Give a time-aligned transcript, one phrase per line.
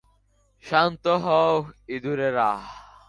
[0.63, 1.53] শান্ত হও,
[1.87, 2.49] ইঁদুরেরা।